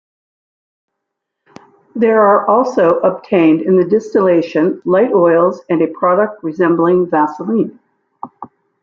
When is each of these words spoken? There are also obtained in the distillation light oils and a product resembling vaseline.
There 1.93 2.23
are 2.23 2.47
also 2.47 2.89
obtained 3.01 3.61
in 3.61 3.75
the 3.77 3.85
distillation 3.85 4.81
light 4.83 5.11
oils 5.13 5.61
and 5.69 5.79
a 5.83 5.87
product 5.93 6.43
resembling 6.43 7.07
vaseline. 7.07 7.79